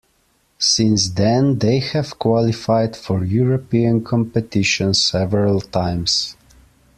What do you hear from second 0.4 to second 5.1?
Since then they have qualified for European competition